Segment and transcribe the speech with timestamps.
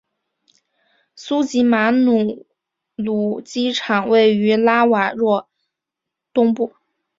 [1.15, 2.47] 苏吉马努
[2.95, 5.47] 鲁机场位于拉瓦若
[6.33, 6.73] 东部。